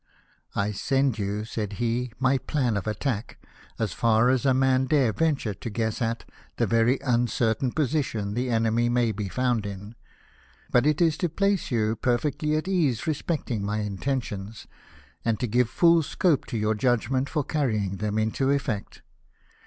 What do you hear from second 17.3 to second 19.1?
carrying them into effect.